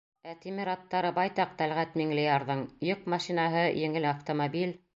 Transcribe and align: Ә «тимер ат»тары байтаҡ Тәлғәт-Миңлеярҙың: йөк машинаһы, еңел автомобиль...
Ә 0.29 0.31
«тимер 0.43 0.69
ат»тары 0.71 1.11
байтаҡ 1.17 1.51
Тәлғәт-Миңлеярҙың: 1.59 2.63
йөк 2.89 3.05
машинаһы, 3.15 3.65
еңел 3.85 4.09
автомобиль... 4.17 4.79